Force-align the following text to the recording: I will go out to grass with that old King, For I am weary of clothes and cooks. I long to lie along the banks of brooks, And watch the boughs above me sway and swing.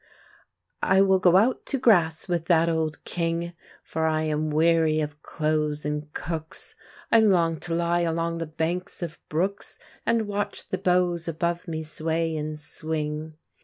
I 0.81 1.01
will 1.01 1.19
go 1.19 1.35
out 1.37 1.63
to 1.67 1.77
grass 1.77 2.27
with 2.27 2.45
that 2.45 2.67
old 2.67 3.05
King, 3.05 3.53
For 3.83 4.07
I 4.07 4.23
am 4.23 4.49
weary 4.49 4.99
of 4.99 5.21
clothes 5.21 5.85
and 5.85 6.11
cooks. 6.13 6.73
I 7.11 7.19
long 7.19 7.59
to 7.59 7.75
lie 7.75 7.99
along 7.99 8.39
the 8.39 8.47
banks 8.47 9.03
of 9.03 9.19
brooks, 9.29 9.77
And 10.03 10.27
watch 10.27 10.69
the 10.69 10.79
boughs 10.79 11.27
above 11.27 11.67
me 11.67 11.83
sway 11.83 12.35
and 12.35 12.59
swing. 12.59 13.35